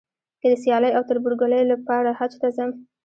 [0.41, 2.71] که د سیالۍ او تربورګلوۍ لپاره حج ته ځم.